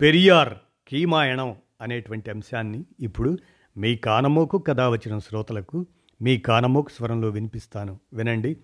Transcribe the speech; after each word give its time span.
పెరియార్ 0.00 0.54
కీమాయణం 0.88 1.56
అనేటువంటి 1.80 2.30
అంశాన్ని 2.30 2.84
ఇప్పుడు 3.00 3.38
మీ 3.76 3.96
కానమోకు 3.96 4.58
కథ 4.58 4.80
వచ్చిన 4.80 5.18
శ్రోతలకు 5.18 5.86
మీ 6.22 6.38
కానమోకు 6.38 6.88
స్వరంలో 6.88 7.28
వినిపిస్తాను. 7.28 8.00
వినండి. 8.12 8.56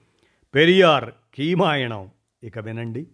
పెరియార్ 0.54 1.10
కీమాయణం. 1.34 2.10
ఇక 2.42 2.58
వినండి. 2.58 3.06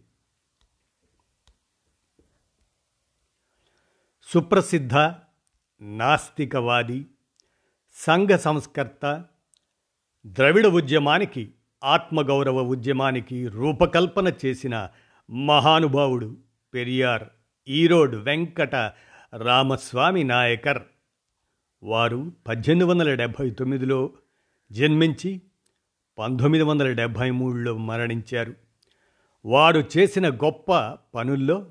సుప్రసిద్ధ 4.22 4.94
నాస్తికవాది 5.80 7.06
సంఘ 7.92 8.30
సంస్కర్త 8.30 9.24
ద్రవిడ 10.26 10.66
ఉద్యమానికి 10.66 11.54
ఆత్మగౌరవ 11.84 12.62
ఉద్యమానికి 12.62 13.48
రూపకల్పన 13.48 14.32
చేసిన 14.46 14.88
మహానుభావుడు 15.30 16.36
పెరియార్. 16.74 17.24
ఈరోడ్ 17.68 18.14
వెంకట 18.14 18.74
రామస్వామి 19.36 20.24
నాయకర్. 20.24 20.82
వారు 21.82 22.32
పద్దెనిమిది 22.48 22.90
వందల 22.90 23.14
డెబ్భై 23.14 23.50
తొమ్మిదిలో 23.50 24.10
జన్మించి 24.72 25.42
పంతొమ్మిది 26.18 26.64
వందల 26.64 26.92
డెబ్భై 26.92 27.30
మూడులో 27.30 27.76
మరణించారు. 27.76 28.54
వారు 29.44 29.84
చేసిన 29.98 30.28
గొప్ప 30.28 30.96
పనుల్లో 31.14 31.66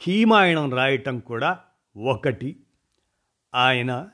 కీమాయణం 0.00 0.74
రాయటం 0.74 1.18
కూడా 1.18 1.58
ఒకటి. 1.96 2.56
ఆయన 3.54 4.08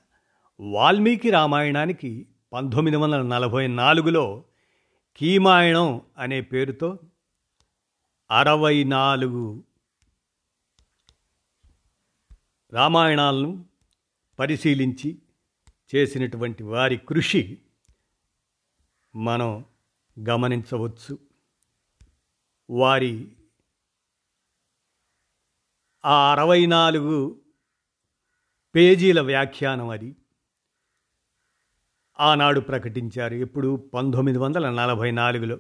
వాల్మీకి 0.61 1.31
రామాయణానికి 1.31 2.27
పంతొమ్మిది 2.53 2.97
వందల 2.97 3.23
నలభై 3.23 3.67
నాలుగులో 3.67 4.45
కీమాయణం 5.17 6.01
అనే 6.19 6.41
పేరుతో 6.41 6.99
అరవై 8.31 8.85
నాలుగు 8.85 9.65
రామాయణాలను 12.73 13.65
పరిశీలించి 14.39 15.19
చేసినటువంటి 15.95 16.63
వారి 16.63 16.97
కృషి 16.97 17.59
మనం 19.17 19.65
గమనించవచ్చు. 20.29 21.19
వారి 22.71 23.29
ఆ 26.05 26.33
అరవై 26.33 26.67
నాలుగు 26.67 27.41
పేజీల 28.75 29.21
వ్యాఖ్యానం 29.21 29.89
అది. 29.89 30.17
ఆనాడు 32.21 32.61
ప్రకటించారు. 32.61 33.35
ఎప్పుడు 33.35 33.91
పంతొమ్మిది 33.95 34.39
వందల 34.39 34.71
నలభై 34.71 35.11
నాలుగులో 35.11 35.59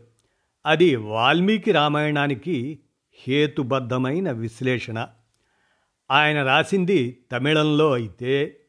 అది 0.67 0.97
వాల్మీకి 0.97 1.73
రామాయణానికి 1.73 2.81
హేతుబద్ధమైన 3.13 4.31
విశ్లేషణ. 4.31 5.09
ఆయన 6.11 6.43
రాసింది 6.43 7.19
తమిళంలో 7.33 7.93
అయితే 7.93 8.61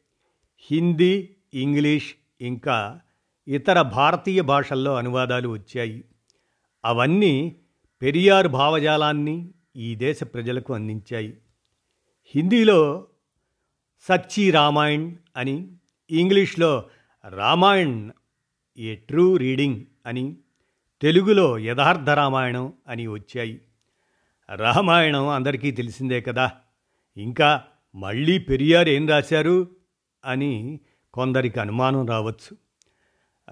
హిందీ 0.70 1.28
ఇంగ్లీష్ 1.54 2.14
ఇంకా 2.40 3.00
ఇతర 3.48 3.82
భారతీయ 3.82 4.40
భాషల్లో 4.40 4.96
అనువాదాలు 4.96 5.48
వచ్చాయి. 5.48 6.04
అవన్నీ 6.84 7.56
పెరియార్ 8.02 8.48
భావజాలాన్ని 8.48 9.48
ఈ 9.76 9.94
దేశ 9.94 10.22
ప్రజలకు 10.22 10.74
అందించాయి. 10.74 11.38
హిందీలో 12.26 13.06
సచ్చి 14.00 14.50
రామాయణ్ 14.50 15.16
అని 15.36 15.68
ఇంగ్లీష్లో 16.10 16.84
రామాయణ్ 17.28 18.10
ఏ 18.78 18.94
ట్రూ 18.94 19.36
రీడింగ్ 19.36 19.84
అని 20.06 20.36
తెలుగులో 21.02 21.58
యథార్థ 21.58 22.10
రామాయణం 22.10 22.72
అని 22.88 23.06
వచ్చాయి. 23.06 23.60
రామాయణం 24.54 25.28
అందరికీ 25.28 25.70
తెలిసిందే 25.70 26.20
కదా. 26.20 26.50
ఇంకా 27.16 27.64
మళ్ళీ 27.94 28.38
పెరియార్ 28.38 28.88
ఏం 28.88 29.08
రాశారు? 29.08 29.68
అని 30.24 30.80
కొందరికి 31.14 31.60
అనుమానం 31.60 32.06
రావచ్చు. 32.06 32.56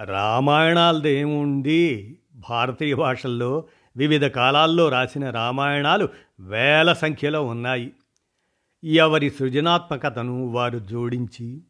రామాయణాలదేముంది? 0.05 2.19
భారతీయ 2.51 2.95
భాషల్లో 2.95 3.65
వివిధ 3.97 4.27
కాలాల్లో 4.27 4.89
రాసిన 4.89 5.31
రామాయణాలు 5.31 6.09
వేల 6.41 6.93
సంఖ్యలో 6.93 7.47
ఉన్నాయి. 7.47 7.93
ఎవరి 8.85 9.31
సృజనాత్మకతను 9.31 10.47
వారు 10.47 10.79
జోడించి 10.79 11.63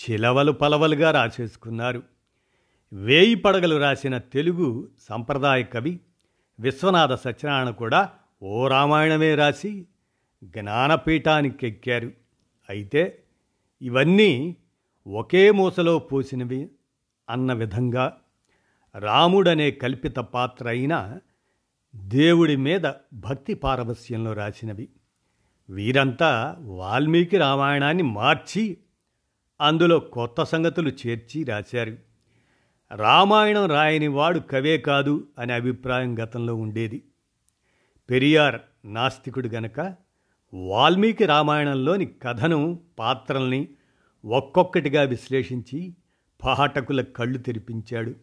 చిలవలు 0.00 0.52
పలవలుగా 0.52 1.10
రాసేసుకున్నారు. 1.10 2.02
వేయి 2.92 3.34
పడగలు 3.34 3.76
రాసిన 3.76 4.18
తెలుగు 4.18 4.88
సంప్రదాయ 5.08 5.62
కవి 5.62 6.00
విశ్వనాథ 6.60 7.12
సత్యనారాయణ 7.12 7.70
కూడా 7.70 8.10
ఓ 8.42 8.68
రామాయణమే 8.68 9.34
రాసి 9.34 9.86
జ్ఞానపీఠానికి 10.44 11.66
ఎక్కారు. 11.66 12.12
అయితే 12.68 13.22
ఇవన్నీ 13.82 14.56
ఒకే 15.06 15.50
మూసలో 15.50 15.98
పోసినవి 15.98 16.70
అన్న 17.30 17.52
విధంగా 17.52 18.16
రాముడనే 18.98 19.70
కల్పిత 19.70 20.16
పాత్ర 20.16 20.68
అయిన 20.68 21.18
దేవుడి 21.96 22.56
మీద 22.56 22.92
భక్తి 23.12 23.54
పారవస్యంలో 23.54 24.32
రాసినవి. 24.32 24.88
వీరంతా 25.70 26.56
వాల్మీకి 26.60 27.36
రామాయణాన్ని 27.36 28.02
మార్చి 28.02 28.78
అందులో 29.60 30.00
కొత్త 30.00 30.42
సంగతులు 30.42 30.92
చేర్చి 31.06 31.44
రాశారు. 31.44 31.96
రామాయణం 32.94 33.66
రాయని 33.66 34.06
వాడు 34.06 34.38
కవే 34.38 34.78
కాదు 34.78 35.28
అనే 35.38 35.54
అభిప్రాయం 35.54 36.18
గతంలో 36.18 36.54
ఉండేది. 36.54 37.02
పెరియార్ 38.10 38.60
నాస్తికుడు 38.84 39.48
గనక 39.48 39.80
వాల్మీకి 40.54 41.26
రామాయణంలోని 41.26 42.06
కథను 42.06 42.80
పాత్రల్ని 42.98 43.68
ఒక్కొక్కటిగా 44.24 45.02
విశ్లేషించి 45.02 45.96
పాఠకుల 46.44 47.00
కళ్ళు 47.00 47.38
తెరిపించాడు. 47.38 48.14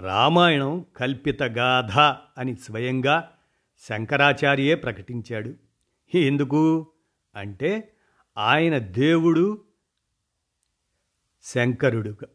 రామాయణం 0.00 0.84
కల్పిత 0.96 1.42
గాథ 1.42 1.98
అని 2.38 2.56
స్వయంగా 2.56 3.30
శంకరాచార్యే 3.88 4.74
ప్రకటించాడు. 4.74 5.54
ఎందుకు? 6.18 6.86
అంటే 7.36 7.92
ఆయన 8.38 8.78
దేవుడు 8.78 9.64
శంకరుడుగా. 11.42 12.26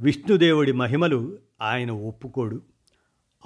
విష్ణుదేవుడి 0.00 0.72
మహిమలు 0.72 1.38
ఆయన 1.62 1.90
ఒప్పుకోడు. 1.90 2.62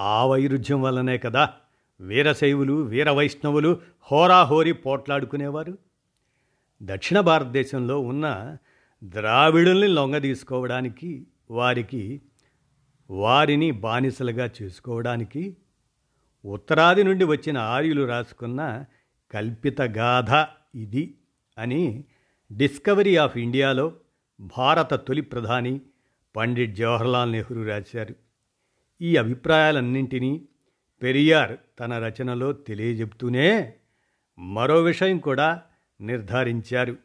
ఆ 0.00 0.26
వైరుధ్యం 0.26 0.82
వల్లనే 0.82 1.18
కదా 1.18 1.54
వీరశైవులు 2.02 2.72
వీరవైష్ణవులు 2.72 3.68
హోరాహోరి 3.68 3.82
హోరాహోరీ 4.02 4.72
పోట్లాడుకునేవారు. 4.72 5.78
దక్షిణ 6.82 7.20
భారతదేశంలో 7.20 8.00
ఉన్న 8.00 8.56
ద్రావిడుల్ని 9.04 9.88
లొంగ 9.88 10.18
తీసుకోవడానికి 10.18 11.26
వారికి 11.50 12.20
వారిని 13.10 13.70
బానిసలుగా 13.70 14.50
చేసుకోవడానికి 14.62 15.56
ఉత్తరాది 16.44 17.04
నుండి 17.04 17.24
వచ్చిన 17.24 17.58
ఆర్యులు 17.58 18.04
రాసుకున్న 18.04 18.84
కల్పిత 19.32 19.82
గాథ 19.82 20.46
ఇది 20.74 21.14
అని 21.58 22.04
డిస్కవరీ 22.52 23.16
ఆఫ్ 23.16 23.36
ఇండియాలో 23.36 23.92
భారత 24.40 24.94
తొలి 24.94 25.20
ప్రధాని 25.20 25.80
పండిట్ 26.36 26.74
జవహర్లాల్ 26.74 27.32
నెహ్రూ 27.32 27.64
రాశారు. 27.64 28.14
ఈ 29.00 29.16
అభిప్రాయాలన్నింటినీ 29.16 30.48
పెరియార్ 31.02 31.56
తన 31.80 32.06
రచనలో 32.06 32.52
తెలియజెప్తూనే 32.52 33.74
మరో 34.38 34.82
విషయం 34.82 35.18
కూడా 35.18 35.62
నిర్ధారించారు. 36.00 36.96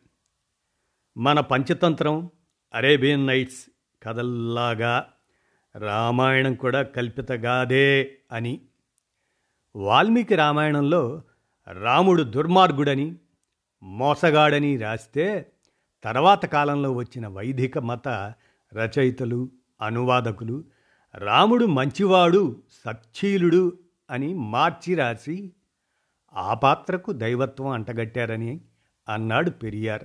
మన 1.18 1.40
పంచతంత్రం 1.40 2.30
అరేబియన్ 2.74 3.28
నైట్స్ 3.28 3.70
కథల్లాగా 4.04 5.14
రామాయణం 5.76 6.56
కూడా 6.56 6.82
కల్పితగాదే 6.82 8.18
అని. 8.32 8.62
వాల్మీకి 9.76 10.36
రామాయణంలో 10.36 11.22
రాముడు 11.72 12.24
దుర్మార్గుడని 12.24 13.16
మోసగాడని 13.84 14.78
రాస్తే 14.78 15.52
తర్వాత 16.04 16.46
కాలంలో 16.46 16.92
వచ్చిన 16.92 17.28
వైదిక 17.28 17.78
మత 17.78 18.34
రచయితలు 18.74 19.52
అనువాదకులు 19.82 20.64
రాముడు 21.16 21.66
మంచివాడు 21.66 22.62
సచ్చీలుడు 22.86 23.78
అని 24.10 24.34
మార్చి 24.34 24.96
రాసి 24.96 25.54
ఆ 26.34 26.54
పాత్రకు 26.54 27.12
దైవత్వం 27.12 27.68
అంటగట్టారని 27.68 28.62
అన్నాడు 29.10 29.50
పెరియార్. 29.50 30.04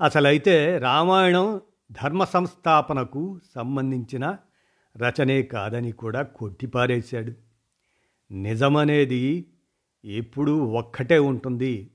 అసలైతే 0.00 0.78
రామాయణం 0.78 1.60
ధర్మ 1.92 2.24
సంస్థాపనకు 2.24 3.40
సంబంధించిన 3.54 4.36
రచనే 4.96 5.42
కాదని 5.42 5.92
కూడా 5.92 6.22
కొట్టిపారేశాడు. 6.22 7.32
నిజమనేది 8.34 9.50
ఎప్పుడూ 10.04 10.64
ఒక్కటే 10.64 11.18
ఉంటుంది. 11.18 11.90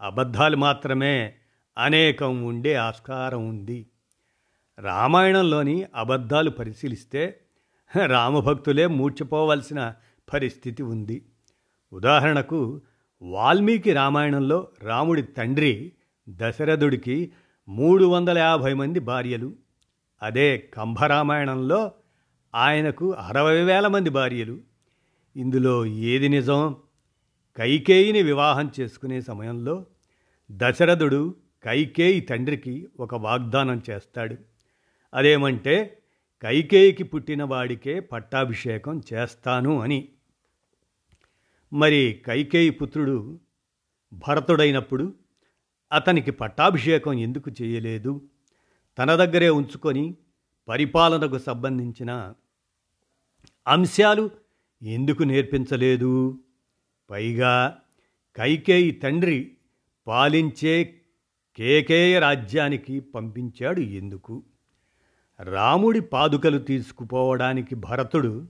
అబద్ధాలు 0.00 0.56
మాత్రమే 0.56 1.34
అనేకం 1.78 2.44
ఉండే 2.44 2.74
ఆస్కారం 2.74 3.48
ఉంది. 3.48 3.86
రామాయణంలోని 4.78 5.86
అబద్ధాలు 5.94 6.50
పరిశీలిస్తే 6.50 7.40
రామభక్తులే 8.06 8.86
మూర్చిపోవలసిన 8.86 9.94
పరిస్థితి 10.32 10.82
ఉంది. 10.82 11.22
ఉదాహరణకు 11.92 12.80
వాల్మీకి 13.22 13.92
రామాయణంలో 13.92 14.68
రాముడి 14.82 15.22
తండ్రి 15.22 15.92
దశరథుడికి 16.28 17.32
మూడు 17.68 18.04
వందల 18.04 18.38
యాభై 18.38 18.74
మంది 18.74 19.00
భార్యలు. 19.00 19.52
అదే 20.22 20.70
కంభరామాయణంలో 20.74 21.92
ఆయనకు 22.54 23.12
అరవై 23.12 23.62
వేల 23.64 23.86
మంది 23.86 24.10
భార్యలు. 24.10 24.58
ఇందులో 25.36 25.86
ఏది 25.86 26.28
నిజం? 26.28 26.76
కైకేయిని 27.56 28.22
వివాహం 28.22 28.70
చేసుకునే 28.80 29.20
సమయంలో 29.20 29.86
దశరథుడు 30.52 31.34
కైకేయి 31.64 32.20
తండ్రికి 32.20 32.88
ఒక 33.00 33.14
వాగ్దానం 33.14 33.82
చేస్తాడు. 33.90 34.36
అదేమంటే 35.14 36.01
కైకేయికి 36.42 37.02
పుట్టిన 37.02 37.44
వాడికే 37.44 38.00
పట్టాభిషేకం 38.00 39.02
చేస్తాను 39.12 39.80
అని. 39.80 40.08
మరి 41.72 42.22
కైకేయి 42.26 42.70
పుత్రుడు 42.70 43.40
భరతుడైనప్పుడు 44.12 45.14
అతనికి 45.92 46.30
పట్టాభిషేకం 46.30 47.12
ఎందుకు 47.12 47.50
చేయలేదు? 47.62 48.28
తన 48.98 49.14
దగ్గరే 49.14 49.50
ఉంచుకొని 49.50 50.16
పరిపాలనకు 50.68 51.38
సంబంధించిన 51.38 52.34
అంశాలు 53.66 54.30
ఎందుకు 54.82 55.22
నేర్పించలేదు? 55.22 56.38
పైగా 57.10 57.78
కైకేయి 58.36 58.90
తండ్రి 58.90 59.56
పాలించే 60.06 61.00
కేకేయ 61.56 62.18
రాజ్యానికి 62.18 63.00
పంపించాడు 63.00 63.80
ఎందుకు? 63.80 64.42
రాముడి 65.42 66.00
పాదుకలు 66.00 66.58
తీసుకుపోవడానికి 66.58 67.74
భరతుడు 67.74 68.46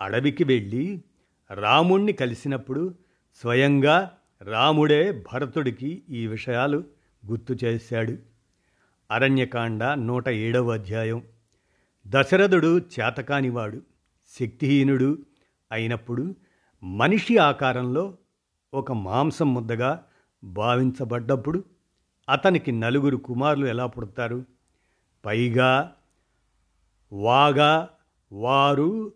అడవికి 0.00 0.44
వెళ్ళి 0.44 1.02
రాముణ్ణి 1.50 2.12
కలిసినప్పుడు 2.12 2.94
స్వయంగా 3.40 4.10
రాముడే 4.42 5.24
భరతుడికి 5.32 6.02
ఈ 6.10 6.26
విషయాలు 6.26 6.84
గుర్తు 7.26 7.56
చేశాడు. 7.64 8.16
అరణ్యకాండ 9.10 9.84
నూట 9.84 10.28
ఏడవ 10.28 10.72
అధ్యాయం. 10.72 11.22
దశరథుడు 12.06 12.78
చేతకానివాడు 12.78 13.82
శక్తిహీనుడు 14.40 15.18
అయినప్పుడు 15.72 16.34
మనిషి 16.84 17.36
ఆకారంలో 17.36 18.14
ఒక 18.74 18.92
మాంసం 18.92 19.54
ముద్దగా 19.54 20.04
భావించబడ్డప్పుడు 20.44 21.64
అతనికి 22.28 22.72
నలుగురు 22.72 23.16
కుమారులు 23.16 23.66
ఎలా 23.66 23.86
పుడతారు? 23.86 24.44
పైగా 25.24 25.92
వాగా 27.14 27.88
వారు 28.32 29.12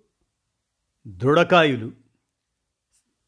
దృఢకాయులు 1.08 1.92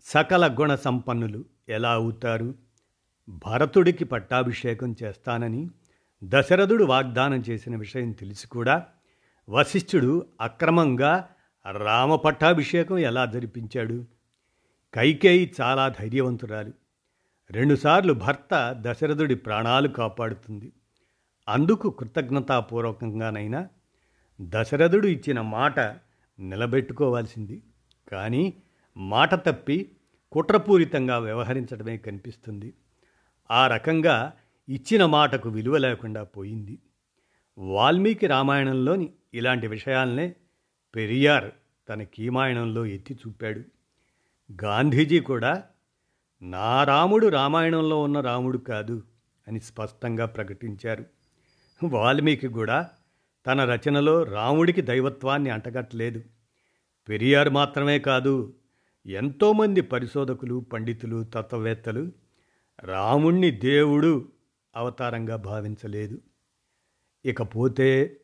సకల 0.02 0.56
గుణ 0.60 0.74
సంపన్నులు 0.74 1.44
ఎలా 1.68 1.92
అవుతారు? 1.92 2.54
భరతుడికి 3.28 4.04
పట్టాభిషేకం 4.04 4.96
చేస్తానని 5.02 5.70
దశరథుడు 6.24 6.84
వాగ్దానం 6.84 7.42
చేసిన 7.50 7.76
విషయం 7.76 8.12
తెలిసి 8.12 8.48
కూడా 8.48 8.86
వశిష్ఠుడు 9.48 10.26
అక్రమంగా 10.40 11.28
రామ 11.70 12.16
పట్టాభిషేకం 12.16 12.98
ఎలా 12.98 13.26
జరిపించాడు? 13.26 14.04
కైకేయి 14.94 15.54
చాలా 15.60 15.88
ధైర్యవంతురాలు. 15.88 16.72
రెండుసార్లు 17.50 18.12
భర్త 18.12 18.48
దశరథుడి 18.80 19.34
ప్రాణాలు 19.34 19.88
కాపాడుతుంది. 19.88 20.72
అందుకు 21.48 21.90
కృతజ్ఞతాపూర్వకంగానైనా 21.90 23.68
దశరథుడు 24.40 25.06
ఇచ్చిన 25.06 25.40
మాట 25.40 25.80
నిలబెట్టుకోవాల్సింది. 26.38 27.62
కానీ 28.12 28.62
మాట 28.96 29.34
తప్పి 29.34 29.90
కుట్రపూరితంగా 30.32 31.18
వ్యవహరించడమే 31.18 31.96
కనిపిస్తుంది. 31.96 32.74
ఆ 33.50 33.66
రకంగా 33.66 34.32
ఇచ్చిన 34.68 35.06
మాటకు 35.06 35.48
విలువ 35.48 35.76
లేకుండా 35.76 36.24
పోయింది. 36.24 36.78
వాల్మీకి 37.58 38.26
రామాయణంలోని 38.26 39.10
ఇలాంటి 39.34 39.66
విషయాలనే 39.66 40.34
పెరియార్ 40.94 41.50
తన 41.88 42.02
కీమాయణంలో 42.02 42.86
ఎత్తి 42.86 43.14
చూపాడు. 43.14 43.60
గాంధీజీ 44.64 45.20
కూడా 45.20 45.62
నా 46.42 46.84
రాముడు 46.84 47.26
రామాయణంలో 47.26 48.02
ఉన్న 48.02 48.20
రాముడు 48.20 48.58
కాదు 48.58 49.02
అని 49.48 49.60
స్పష్టంగా 49.60 50.26
ప్రకటించారు. 50.26 51.04
వాల్మీకి 51.84 52.48
కూడా 52.48 52.90
తన 53.46 53.74
రచనలో 53.74 54.22
రాముడికి 54.22 54.80
దైవత్వాన్ని 54.82 55.50
అంటగట్టలేదు. 55.50 56.22
పెరియార్ 57.08 57.50
మాత్రమే 57.50 57.98
కాదు 57.98 58.54
ఎంతోమంది 59.06 59.80
పరిశోధకులు 59.80 60.66
పండితులు 60.72 61.24
తత్వవేత్తలు 61.24 62.12
రాముణ్ణి 62.82 63.50
దేవుడు 63.50 64.28
అవతారంగా 64.76 65.36
భావించలేదు. 65.36 66.18
ఇకపోతే 67.24 68.16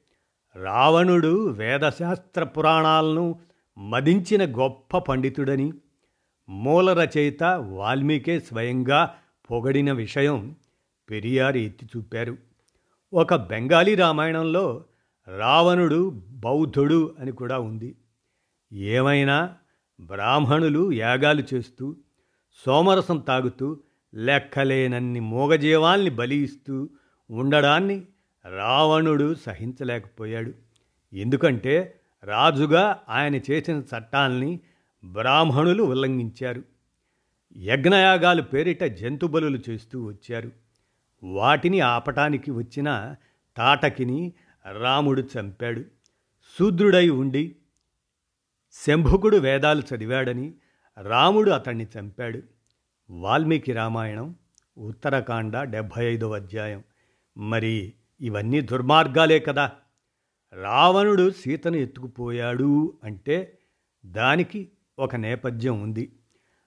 రావణుడు 0.62 1.48
వేదశాస్త్ర 1.50 2.44
పురాణాలను 2.44 3.40
మదించిన 3.78 4.58
గొప్ప 4.58 4.98
పండితుడని 4.98 5.72
మూల 6.48 6.92
రచయిత 6.92 7.42
వాల్మీకే 7.44 8.40
స్వయంగా 8.40 9.14
పొగడిన 9.50 9.92
విషయం 9.92 10.56
పెరియారు 11.10 11.56
ఎత్తి 11.56 11.86
చూపారు. 11.96 12.36
ఒక 13.14 13.34
బెంగాలీ 13.34 13.94
రామాయణంలో 13.94 14.84
రావణుడు 15.28 16.22
బౌద్ధుడు 16.28 17.14
అని 17.18 17.32
కూడా 17.32 17.58
ఉంది. 17.58 17.96
ఏమైనా 18.72 19.54
బ్రాహ్మణులు 20.00 20.92
యాగాలు 20.92 21.42
చేస్తూ 21.54 21.96
సోమరసం 22.66 23.18
తాగుతూ 23.18 23.78
లెక్కలేనన్ని 24.14 25.20
మూగజీవాల్ని 25.20 26.10
బలి 26.10 26.36
ఇస్తూ 26.36 26.88
ఉండడాన్ని 27.30 28.02
రావణుడు 28.56 29.34
సహించలేకపోయాడు. 29.34 30.52
ఎందుకంటే 31.12 32.00
రాజుగా 32.24 33.02
ఆయన 33.08 33.34
చేసిన 33.34 33.76
చట్టాల్ని 33.76 34.60
బ్రాహ్మణులు 35.04 35.82
ఉల్లంఘించారు. 35.82 36.62
యజ్ఞయాగాలు 37.56 38.42
పేరిట 38.42 38.84
జంతుబలులు 38.84 39.58
చేస్తూ 39.70 40.04
వచ్చారు. 40.04 40.50
వాటిని 41.24 41.80
ఆపటానికి 41.80 42.50
వచ్చిన 42.50 43.16
తాటకిని 43.56 44.32
రాముడు 44.72 45.22
చంపాడు. 45.22 45.84
శూద్రుడై 46.58 47.08
ఉండి 47.08 47.56
శంభుకుడు 48.72 49.36
వేదాలు 49.36 49.82
చదివాడని 49.94 50.54
రాముడు 51.02 51.50
అతన్ని 51.50 51.86
చంపాడు. 51.98 52.42
వాల్మీకి 53.10 53.72
రామాయణం 53.72 54.34
ఉత్తరకాండ 54.78 55.62
డెబ్భై 55.62 56.06
ఐదవ 56.14 56.34
అధ్యాయం. 56.34 56.84
మరి 57.36 57.92
ఇవన్నీ 58.20 58.60
దుర్మార్గాలే 58.60 59.38
కదా. 59.38 59.72
రావణుడు 60.52 61.30
సీతను 61.30 61.76
ఎత్తుకుపోయాడు 61.76 62.98
అంటే 63.04 63.58
దానికి 64.06 64.70
ఒక 64.98 65.16
నేపథ్యం 65.16 65.82
ఉంది. 65.82 66.12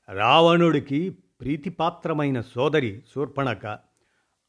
రావణుడికి 0.09 1.09
ప్రీతిపాత్రమైన 1.09 2.41
సోదరి 2.41 3.03
శూర్పణక. 3.15 3.79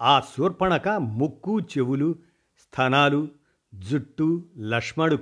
ఆ 0.03 0.21
శూర్పణక 0.21 0.89
ముక్కు 0.89 1.61
చెవులు 1.61 2.15
స్థనాలు 2.59 3.40
జుట్టు 3.75 4.45
లక్ష్మణు 4.59 5.19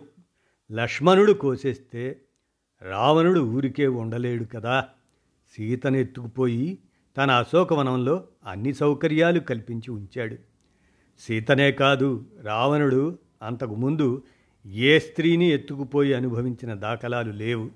లక్ష్మణుడు 0.72 1.32
కోసేస్తే 1.32 2.20
రావణుడు 2.82 3.40
ఊరికే 3.40 3.86
ఉండలేడు 3.86 4.44
కదా. 4.44 4.88
సీతను 5.56 5.96
ఎత్తుకుపోయి 5.96 6.78
తన 7.16 7.30
అశోకవనంలో 7.30 8.24
అన్ని 8.46 8.74
సౌకర్యాలు 8.74 9.40
కల్పించి 9.40 9.90
ఉంచాడు. 9.90 10.36
సీతనే 11.18 11.72
కాదు 11.72 12.26
రావణుడు 12.42 13.18
అంతకుముందు 13.42 14.22
ఏ 14.66 14.98
స్త్రీని 14.98 15.46
ఎత్తుకుపోయి 15.46 16.14
అనుభవించిన 16.14 16.74
దాఖలాలు 16.74 17.32
లేవు. 17.32 17.70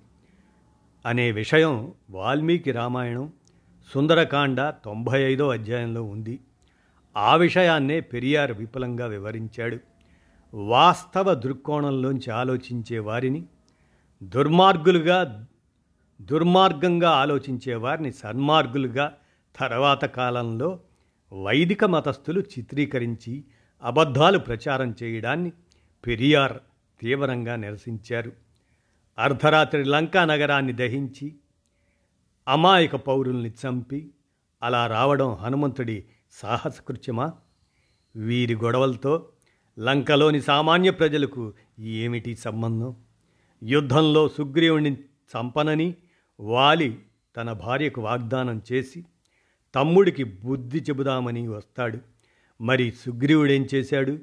అనే 1.07 1.33
విషయం 1.33 1.93
వాల్మీకి 2.11 2.73
రామాయణం 2.73 3.33
సుందరకాండ 3.95 4.71
తొంభై 4.85 5.23
ఐదో 5.23 5.49
అధ్యాయంలో 5.49 6.03
ఉంది. 6.03 6.41
ఆ 7.17 7.37
విషయాన్నే 7.37 8.01
పెరియార్ 8.01 8.53
విపులంగా 8.53 9.07
వివరించాడు. 9.07 9.79
వాస్తవ 10.55 11.35
దృక్కోణంలోంచి 11.35 12.31
ఆలోచించే 12.31 12.99
వారిని 12.99 13.45
దుర్మార్గులుగా 14.23 15.47
దుర్మార్గంగా 16.23 17.11
ఆలోచించే 17.11 17.75
వారిని 17.75 18.13
సన్మార్గులుగా 18.13 19.15
తర్వాత 19.57 20.05
కాలంలో 20.05 20.81
వైదిక 21.43 21.85
మతస్థులు 21.85 22.41
చిత్రీకరించి 22.41 23.45
అబద్ధాలు 23.83 24.39
ప్రచారం 24.39 24.95
చేయడాన్ని 25.03 25.53
పెరియార్ 26.07 26.53
తీవ్రంగా 27.01 27.57
నిరసించారు. 27.57 28.33
అర్ధరాత్రి 29.19 29.85
లంకా 29.85 30.25
నగరాన్ని 30.25 30.73
దహించి 30.73 31.35
అమాయక 32.49 32.97
పౌరుల్ని 32.97 33.51
చంపి 33.51 34.11
అలా 34.63 34.87
రావడం 34.87 35.35
హనుమంతుడి 35.35 36.05
సాహసకృత్యమా? 36.33 37.33
వీరి 38.17 38.55
గొడవలతో 38.55 39.29
లంకలోని 39.79 40.41
సామాన్య 40.41 40.91
ప్రజలకు 40.91 41.53
ఏమిటి 41.79 42.37
సంబంధం? 42.37 42.97
యుద్ధంలో 43.63 44.29
సుగ్రీవుని 44.29 44.95
చంపనని 45.03 45.95
వాలి 46.41 46.99
తన 47.37 47.53
భార్యకు 47.53 48.01
వాగ్దానం 48.01 48.63
చేసి 48.73 49.05
తమ్ముడికి 49.75 50.25
బుద్ధి 50.25 50.79
చెబుదామని 50.79 51.49
వస్తాడు. 51.49 51.99
మరి 52.61 52.91
సుగ్రీవుడేం 52.91 53.69
చేశాడు? 53.75 54.19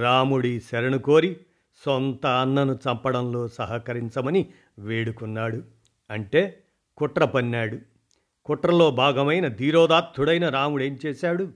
రాముడి 0.00 0.60
శరణు 0.60 0.98
కోరి 0.98 1.36
సొంత 1.84 2.26
అన్నను 2.26 2.72
చంపడంలో 2.72 3.48
సహకరించమని 3.48 4.46
వేడుకున్నాడు. 4.78 5.62
అంటే 6.10 6.62
కుట్ర 6.96 7.24
పన్నాడు. 7.24 7.78
కుట్రలో 8.44 8.90
భాగమైన 8.90 9.48
ధీరోదాత్తుడైన 9.48 10.48
రాముడేం 10.48 10.98
చేశాడు? 11.06 11.52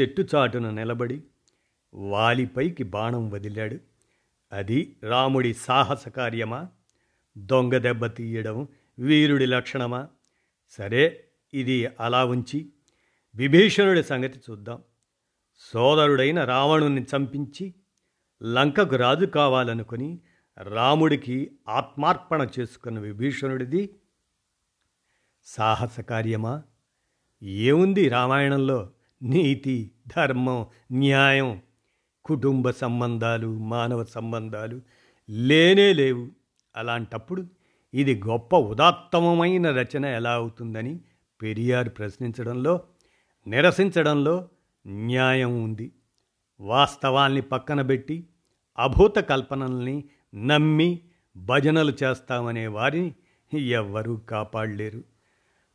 చెట్టు 0.00 0.26
చాటున 0.34 0.70
నిలబడి 0.70 1.22
వాలిపైకి 1.94 2.82
బాణం 2.82 3.30
వదిలాడు. 3.30 3.76
అది 4.52 4.96
రాముడి 5.02 5.54
సాహస 5.54 6.08
కార్యమా? 6.08 6.68
దొంగ 7.38 7.78
దెబ్బ 7.78 8.06
తీయడం 8.06 8.68
వీరుడి 8.98 9.46
లక్షణమా? 9.46 10.08
సరే 10.70 11.24
ఇది 11.54 11.88
అలా 12.00 12.24
ఉంచి 12.24 12.72
విభీషణుడి 13.34 14.02
సంగతి 14.02 14.40
చూద్దాం. 14.50 14.82
సోదరుడైన 15.58 16.44
రావణుని 16.44 17.02
చంపించి 17.02 17.74
లంకకు 18.42 18.96
రాజు 18.96 19.26
కావాలనుకుని 19.26 20.18
రాముడికి 20.58 21.50
ఆత్మార్పణ 21.68 22.48
చేసుకున్న 22.60 22.98
విభీషణుడిది 22.98 23.94
సాహస 25.44 26.00
కార్యమా? 26.00 26.62
ఏముంది 27.42 28.08
రామాయణంలో? 28.08 28.90
నీతి 29.22 29.90
ధర్మం 30.06 30.66
న్యాయం? 30.92 31.60
కుటుంబ 32.30 32.70
సంబంధాలు 32.70 33.50
మానవ 33.58 34.04
సంబంధాలు 34.04 34.80
లేనే 35.30 35.92
లేవు. 35.92 36.28
అలాంటప్పుడు 36.76 37.42
ఇది 37.94 38.22
గొప్ప 38.26 38.56
ఉదాత్తమమైన 38.56 39.70
రచన 39.70 40.04
ఎలా 40.04 40.32
అవుతుందని 40.32 41.00
పెరియార్ 41.42 41.88
ప్రశ్నించడంలో 41.88 42.74
నిరసించడంలో 43.46 44.48
న్యాయం 44.86 45.64
ఉంది. 45.64 45.92
వాస్తవాల్ని 46.60 47.42
పక్కన 47.42 47.82
పెట్టి 47.82 48.16
అభూత 48.78 49.16
కల్పనల్ని 49.18 50.04
నమ్మి 50.34 51.00
భజనలు 51.36 51.92
చేస్తామనే 52.02 52.66
వారిని 52.66 53.14
ఎవ్వరూ 53.68 54.16
కాపాడలేరు. 54.16 55.02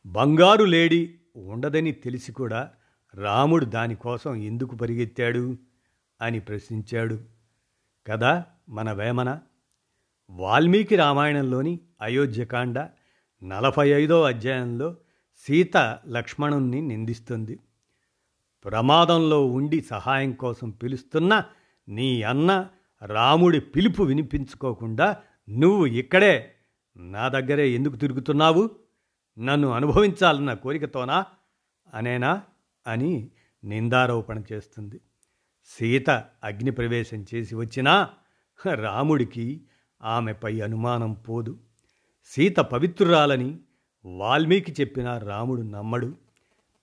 బంగారు 0.05 0.63
లేడి 0.63 1.01
ఉండదని 1.35 1.91
తెలిసి 1.91 2.31
కూడా 2.31 2.69
రాముడు 3.15 3.65
దానికోసం 3.65 4.35
ఎందుకు 4.35 4.75
పరిగెత్తాడు? 4.75 5.43
అని 6.21 6.39
ప్రశ్నించాడు. 6.39 7.19
కదా 8.07 8.45
మన 8.69 8.91
వేమన? 8.91 9.39
వాల్మీకి 10.29 10.95
రామాయణంలోని 10.95 11.79
అయోధ్యకాండ 12.01 12.79
నలభై 13.43 13.89
ఐదో 13.89 14.23
అధ్యాయంలో 14.23 14.97
సీత 15.37 15.77
లక్ష్మణుణ్ణి 16.07 16.81
నిందిస్తుంది. 16.81 17.59
ప్రమాదంలో 18.65 19.47
ఉండి 19.47 19.81
సహాయం 19.81 20.33
కోసం 20.33 20.69
పిలుస్తున్న 20.69 21.43
నీ 21.89 22.21
అన్న 22.21 22.67
రాముడి 23.05 23.59
పిలుపు 23.59 24.03
వినిపించుకోకుండా 24.03 25.17
నువ్వు 25.49 25.85
ఇక్కడే 25.85 26.55
నా 26.97 27.27
దగ్గరే 27.27 27.69
ఎందుకు 27.69 27.95
తిరుగుతున్నావు? 27.95 28.69
నన్ను 29.39 29.69
అనుభవించాలన్న 29.69 30.53
కోరికతోనా? 30.53 31.25
అనేనా? 31.93 32.43
అని 32.87 33.31
నిందారోపణ 33.63 34.41
చేస్తుంది. 34.53 35.01
సీత 35.65 36.09
అగ్నిప్రవేశం 36.43 37.25
చేసి 37.35 37.55
వచ్చినా 37.55 38.13
రాముడికి 38.73 39.61
ఆమెపై 40.01 40.61
అనుమానం 40.61 41.13
పోదు. 41.13 41.59
సీత 42.25 42.57
పవిత్రురాలని 42.57 43.59
వాల్మీకి 44.05 44.71
చెప్పిన 44.71 45.17
రాముడు 45.17 45.61
నమ్మడు. 45.61 46.17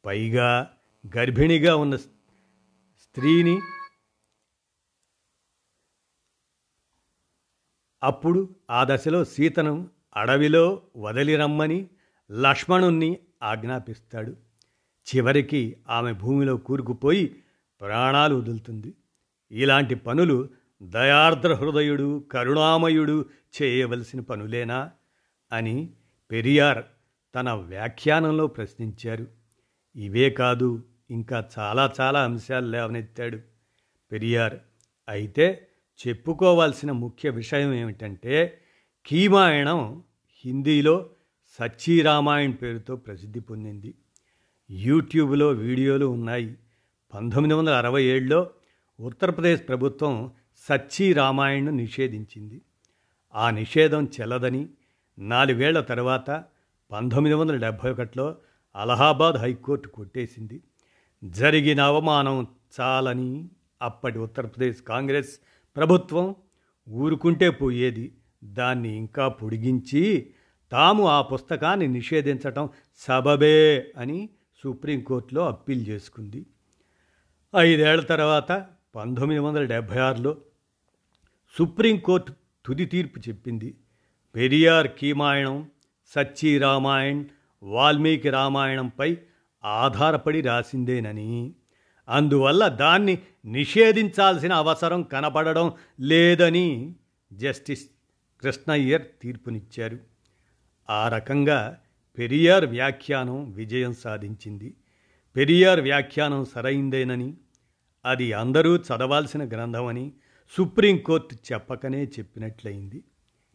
పైగా 0.04 0.70
గర్భిణిగా 1.16 1.76
ఉన్న 1.76 1.96
స్త్రీని 1.96 3.60
అప్పుడు 8.02 8.56
ఆ 8.70 8.86
దశలో 8.90 9.24
సీతను 9.24 9.88
అడవిలో 10.16 10.82
వదిలిరమ్మని 10.96 11.88
లక్ష్మణుణ్ణి 12.30 13.18
ఆజ్ఞాపిస్తాడు. 13.42 14.36
చివరికి 15.14 15.76
ఆమె 15.90 16.12
భూమిలో 16.12 16.56
కూరుకుపోయి 16.56 17.41
ప్రాణాలు 17.82 18.34
వదులుతుంది. 18.34 18.94
ఇలాంటి 19.52 19.94
పనులు 19.94 20.48
దయార్ద్ర 20.82 21.54
హృదయుడు 21.54 22.24
కరుణామయుడు 22.32 23.24
చేయవలసిన 23.62 24.20
పనులేనా? 24.20 24.90
అని 25.52 25.90
పెరియార్ 26.30 26.84
తన 27.34 27.50
వ్యాఖ్యానంలో 27.52 28.46
ప్రశ్నించారు. 28.46 29.26
ఇవే 29.96 30.30
కాదు 30.30 30.82
ఇంకా 31.10 31.48
చాలా 31.58 31.92
చాలా 32.00 32.24
అంశాలు 32.24 32.66
లేవనెత్తాడు 32.66 33.38
పెరియార్. 34.12 34.56
అయితే 35.08 35.68
చెప్పుకోవాల్సిన 36.08 36.90
ముఖ్య 36.90 37.30
విషయం 37.30 37.72
ఏమిటంటే 37.72 38.60
కీమాయణం 39.06 40.02
హిందీలో 40.44 41.10
సచ్చీ 41.58 42.02
రామాయణ్ 42.02 42.54
పేరుతో 42.62 42.96
ప్రసిద్ధి 42.96 43.40
పొందింది. 43.40 43.94
యూట్యూబ్లో 44.70 45.48
వీడియోలు 45.48 46.06
ఉన్నాయి. 46.06 46.56
పంతొమ్మిది 47.14 47.54
వందల 47.54 47.72
అరవై 47.72 48.04
ఏడులో 48.04 48.50
ఉత్తరప్రదేశ్ 49.00 49.68
ప్రభుత్వం 49.68 50.30
సచ్చీ 50.68 51.12
రామాయణను 51.12 51.70
నిషేధించింది. 51.70 52.62
ఆ 53.34 53.50
నిషేధం 53.50 54.08
చెల్లదని 54.20 54.68
నాలుగేళ్ళ 55.18 55.80
తర్వాత 55.80 56.44
పంతొమ్మిది 56.92 57.34
వందల 57.34 57.56
డెబ్భై 57.56 57.90
ఒకటిలో 57.90 58.36
అలహాబాద్ 58.76 59.36
హైకోర్టు 59.36 59.88
కొట్టేసింది. 59.88 60.62
జరిగిన 61.24 61.80
అవమానం 61.80 62.46
చాలని 62.80 63.48
అప్పటి 63.82 64.18
ఉత్తరప్రదేశ్ 64.18 64.82
కాంగ్రెస్ 64.82 65.38
ప్రభుత్వం 65.76 66.34
ఊరుకుంటే 66.90 67.50
పోయేది. 67.50 68.14
దాన్ని 68.44 68.96
ఇంకా 68.96 69.28
పొడిగించి 69.28 70.30
తాము 70.72 71.06
ఆ 71.06 71.22
పుస్తకాన్ని 71.22 71.88
నిషేధించటం 71.88 72.68
సబబే 72.96 73.92
అని 73.96 74.28
సుప్రీంకోర్టులో 74.64 75.46
అప్పీల్ 75.46 75.86
చేసుకుంది. 75.86 76.46
ఐదేళ్ళ 77.56 78.04
తర్వాత 78.04 78.66
పంతొమ్మిది 78.96 79.40
వందల 79.40 79.64
డెబ్భై 79.64 79.98
ఆరులో 79.98 80.36
సుప్రీంకోర్టు 81.58 82.32
తుది 82.66 82.86
తీర్పు 82.86 83.18
చెప్పింది. 83.18 83.74
పెరియార్ 84.34 84.88
కీమాయణం 84.98 85.70
సచ్చి 86.06 86.58
రామాయణ్ 86.58 87.24
వాల్మీకి 87.62 88.30
రామాయణంపై 88.30 89.16
ఆధారపడి 89.64 90.40
రాసిందేనని. 90.40 91.54
అందువల్ల 92.08 92.68
దాన్ని 92.68 93.18
నిషేధించాల్సిన 93.44 94.52
అవసరం 94.52 95.02
కనపడడం 95.02 95.72
లేదని 96.00 96.94
జస్టిస్ 97.32 97.86
కృష్ణయ్యర్ 98.40 99.02
తీర్పునిచ్చారు. 99.22 99.98
ఆ 100.90 101.08
రకంగా 101.08 101.80
పెరియార్ 102.18 102.64
వ్యాఖ్యానం 102.64 103.50
విజయం 103.50 103.94
సాధించింది. 103.94 104.74
పెరియార్ 105.36 105.80
వ్యాఖ్యానం 105.80 106.44
సరైందేనని 106.44 107.34
అది 108.04 108.32
అందరూ 108.32 108.76
చదవాల్సిన 108.76 109.44
గ్రంథమని 109.44 110.12
సుప్రీంకోర్టు 110.50 111.34
చెప్పకనే 111.34 112.04
చెప్పినట్లయింది. 112.04 113.04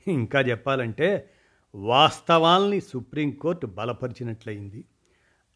ఇంకా 0.08 0.42
చెప్పాలంటే 0.42 1.30
వాస్తవాల్ని 1.76 2.82
సుప్రీంకోర్టు 2.82 3.68
బలపరిచినట్లయింది. 3.68 4.86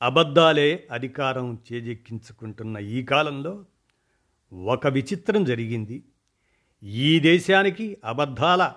అబద్ధాలే 0.02 0.88
అధికారం 0.92 1.60
చేజెక్కించుకుంటున్న 1.74 2.78
ఈ 2.78 3.04
కాలంలో 3.04 3.66
ఒక 4.54 4.88
విచిత్రం 4.88 5.44
జరిగింది. 5.44 6.04
ఈ 6.84 7.20
దేశానికి 7.20 7.98
అబద్ధాల 8.06 8.74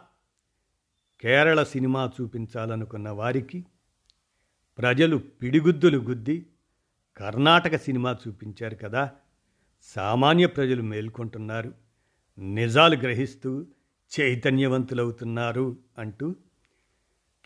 కేరళ 1.20 1.62
సినిమా 1.62 2.10
చూపించాలనుకున్న 2.20 3.08
వారికి 3.08 3.64
ప్రజలు 4.78 5.16
పిడిగుద్దులు 5.16 5.98
గుద్ది 5.98 6.46
కర్ణాటక 7.16 7.76
సినిమా 7.76 8.16
చూపించారు 8.28 8.74
కదా. 8.74 9.12
సామాన్య 9.84 10.46
ప్రజలు 10.46 10.82
మేల్కొంటున్నారు. 10.82 11.74
నిజాలు 12.38 12.96
గ్రహిస్తూ 12.96 13.66
చైతన్యవంతులవుతున్నారు 14.20 15.76
అంటూ 15.98 16.34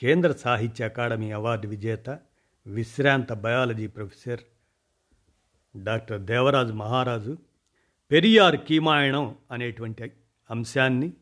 కేంద్ర 0.00 0.32
సాహిత్య 0.32 0.84
అకాడమీ 0.84 1.30
అవార్డు 1.30 1.68
విజేత 1.68 2.18
విశ్రాంత 2.66 3.32
బయాలజీ 3.32 3.86
ప్రొఫెసర్ 3.86 4.40
డాక్టర్ 5.76 6.20
దేవరాజు 6.20 6.72
మహారాజు 6.72 7.38
పెరియార్ 8.12 8.56
కీమాయణం 8.56 9.34
అనేటువంటి 9.52 10.12
అంశాన్ని 10.50 11.12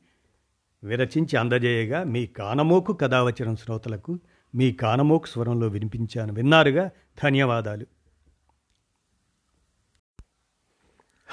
విరచించి 0.84 1.36
అందజేయగా 1.36 2.04
మీ 2.04 2.26
కానమోకు 2.26 2.92
కథావచనం 2.92 3.56
శ్రోతలకు 3.56 4.18
మీ 4.54 4.72
కానమోకు 4.72 5.26
స్వరంలో 5.26 5.68
వినిపించాను. 5.68 6.32
విన్నారుగా? 6.32 6.90
ధన్యవాదాలు. 7.24 7.86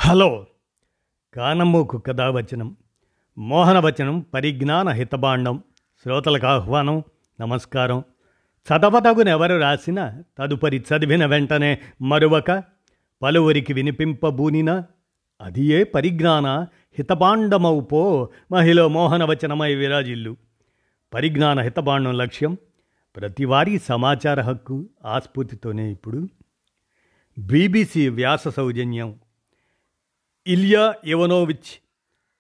హలో. 0.06 0.46
కానమ్మూకు 1.34 1.98
కథావచనం 1.98 2.78
మోహనవచనం 3.38 4.20
పరిజ్ఞాన 4.20 4.90
హితబాండం 4.90 5.64
శ్రోతలకు 6.04 6.48
ఆహ్వానం 6.48 7.04
నమస్కారం. 7.42 8.04
చదవతగునెవరు 8.40 9.60
రాసిన 9.60 10.22
తదుపరి 10.38 10.78
చదివిన 10.78 11.26
వెంటనే 11.26 11.82
మరొక 12.02 12.64
పలువురికి 13.22 13.74
వినిపింపబూనిన 13.74 14.84
అది 15.42 15.66
ఏ 15.66 15.84
పరిజ్ఞాన 15.84 16.48
హితపాండమవు 16.98 18.30
మహిళ 18.52 18.86
మోహనవచనమై 18.86 19.76
విరాజిల్లు. 19.76 20.38
పరిజ్ఞాన 21.14 21.60
హితబాండం 21.60 22.18
లక్ష్యం 22.18 22.58
ప్రతివారీ 23.16 23.80
సమాచార 23.80 24.42
హక్కు 24.42 24.90
ఆస్ఫూర్తితోనే 25.06 25.92
ఇప్పుడు. 25.92 26.30
బీబీసీ 27.40 28.10
వ్యాస 28.10 28.48
సౌజన్యం. 28.48 29.16
ఇలియా 30.48 30.96
ఇవనోవిచ్ 31.06 31.84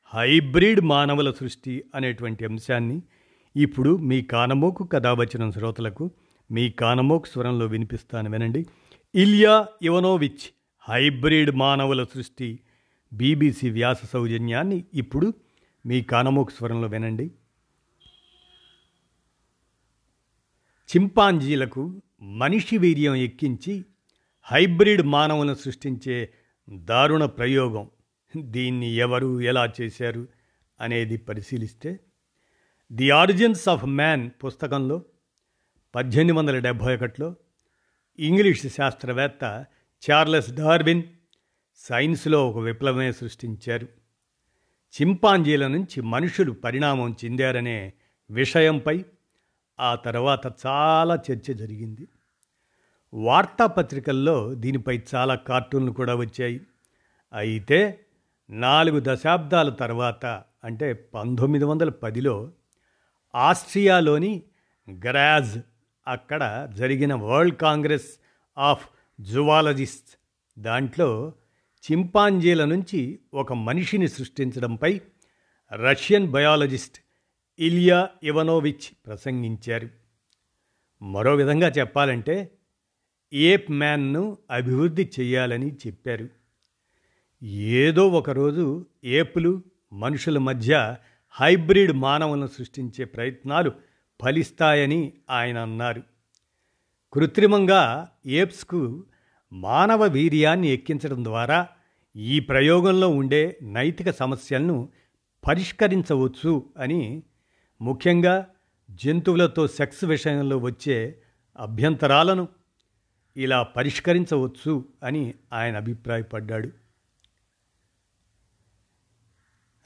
హైబ్రిడ్ 0.05 0.81
మానవుల 0.81 1.31
సృష్టి 1.31 1.83
అనేటువంటి 1.95 2.45
అంశాన్ని 2.45 3.01
ఇప్పుడు 3.55 3.97
మీ 3.97 4.21
కానమోకు 4.21 4.83
కథావచనం 4.83 5.51
శ్రోతలకు 5.51 6.11
మీ 6.51 6.69
కానమోకు 6.69 7.27
స్వరంలో 7.27 7.65
వినిపిస్తాను 7.65 8.29
వినండి. 8.29 8.65
ఇలియా 9.15 9.67
ఇవనోవిచ్ 9.81 10.53
హైబ్రిడ్ 10.79 11.51
మానవుల 11.51 12.03
సృష్టి 12.03 12.59
బీబీసీ 13.13 13.69
వ్యాస 13.69 14.05
సౌజన్యాన్ని 14.05 14.83
ఇప్పుడు 14.93 15.33
మీ 15.85 16.01
కానమోకు 16.01 16.51
స్వరంలో 16.51 16.87
వినండి. 16.87 17.31
చింపాంజీలకు 20.91 22.01
మనిషి 22.21 22.77
వీర్యం 22.77 23.15
ఎక్కించి 23.15 23.85
హైబ్రిడ్ 24.43 25.01
మానవులను 25.01 25.53
సృష్టించే 25.53 26.33
దారుణ 26.69 27.25
ప్రయోగం 27.25 27.89
దీన్ని 28.37 28.91
ఎవరు 28.91 29.41
ఎలా 29.41 29.73
చేశారు 29.81 30.27
అనేది 30.79 31.17
పరిశీలిస్తే 31.17 31.99
ది 32.91 33.09
ఆరిజిన్స్ 33.09 33.69
ఆఫ్ 33.69 33.85
మ్యాన్ 33.85 34.29
పుస్తకంలో 34.45 35.01
పద్దెనిమిది 35.95 36.39
వందల 36.39 36.59
డెబ్భై 36.59 36.95
ఒకటిలో 36.95 37.35
ఇంగ్లీష్ 38.19 38.67
శాస్త్రవేత్త 38.67 39.65
చార్లెస్ 40.09 40.51
డార్విన్ 40.51 41.03
సైన్స్లో 41.75 42.49
ఒక 42.49 42.57
విప్లవమే 42.57 43.11
సృష్టించారు. 43.11 43.87
చింపాంజీల 45.01 45.67
నుంచి 45.67 46.01
మనుషులు 46.01 46.51
పరిణామం 46.51 47.15
చెందారనే 47.25 47.93
విషయంపై 48.31 49.05
ఆ 49.79 49.95
తర్వాత 49.95 50.53
చాలా 50.67 51.15
చర్చ 51.15 51.53
జరిగింది. 51.53 52.07
వార్తాపత్రికల్లో 53.13 54.53
దీనిపై 54.53 55.01
చాలా 55.15 55.35
కార్టూన్లు 55.35 55.91
కూడా 55.91 56.15
వచ్చాయి. 56.15 56.61
అయితే 57.33 57.99
నాలుగు 58.49 59.01
దశాబ్దాల 59.03 59.69
తర్వాత 59.69 60.25
అంటే 60.63 60.93
పంతొమ్మిది 60.93 61.65
వందల 61.65 61.89
పదిలో 61.89 62.51
ఆస్ట్రియాలోని 63.35 64.41
గ్రాజ్ 64.99 65.59
అక్కడ 66.07 66.69
జరిగిన 66.73 67.13
వరల్డ్ 67.13 67.55
కాంగ్రెస్ 67.55 68.07
ఆఫ్ 68.57 68.87
జువాలజిస్ట్ 69.21 70.17
దాంట్లో 70.59 71.33
చింపాంజీల 71.91 72.65
నుంచి 72.65 73.19
ఒక 73.33 73.53
మనిషిని 73.53 74.07
సృష్టించడంపై 74.07 75.01
రష్యన్ 75.73 76.27
బయాలజిస్ట్ 76.27 76.97
ఇలియా 77.59 78.09
ఇవనోవిచ్ 78.23 79.07
ప్రసంగించారు. 79.07 79.89
మరో 81.01 81.35
విధంగా 81.35 81.67
చెప్పాలంటే 81.67 82.51
ఏప్ 83.33 83.71
మ్యాన్ను 83.71 84.37
అభివృద్ధి 84.51 85.11
చేయాలని 85.19 85.71
చెప్పారు. 85.73 86.42
ఏదో 87.43 88.07
ఒకరోజు 88.07 88.85
ఏపులు 89.03 89.61
మనుషుల 89.93 90.37
మధ్య 90.37 90.95
హైబ్రిడ్ 91.31 91.91
మానవులను 91.91 92.47
సృష్టించే 92.47 93.05
ప్రయత్నాలు 93.05 93.71
ఫలిస్తాయని 94.21 95.13
ఆయన 95.29 95.57
అన్నారు. 95.57 96.03
కృత్రిమంగా 97.13 98.07
ఏప్స్కు 98.25 99.05
మానవ 99.53 100.03
వీర్యాన్ని 100.03 100.67
ఎక్కించడం 100.67 101.23
ద్వారా 101.23 101.67
ఈ 102.15 102.39
ప్రయోగంలో 102.39 103.09
ఉండే 103.09 103.57
నైతిక 103.61 104.11
సమస్యలను 104.11 104.89
పరిష్కరించవచ్చు 105.47 106.69
అని 106.77 107.23
ముఖ్యంగా 107.81 108.47
జంతువులతో 108.91 109.67
సెక్స్ 109.67 110.03
విషయంలో 110.03 110.57
వచ్చే 110.57 111.19
అభ్యంతరాలను 111.59 112.47
ఇలా 113.37 113.63
పరిష్కరించవచ్చు 113.63 114.85
అని 115.03 115.33
ఆయన 115.53 115.75
అభిప్రాయపడ్డాడు. 115.77 116.82